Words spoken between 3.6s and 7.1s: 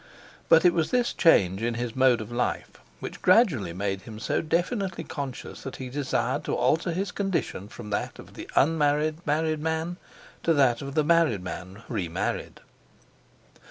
made him so definitely conscious that he desired to alter